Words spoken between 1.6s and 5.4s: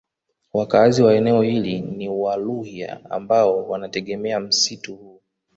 ni Waluhya ambao wanategemea msitu huu